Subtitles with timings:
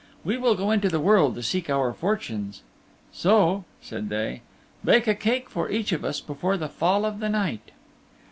[0.23, 2.63] We will go into the world to seek our fortunes.
[3.11, 4.41] So," said they,
[4.83, 7.69] "bake a cake for each of us before the fall of the night."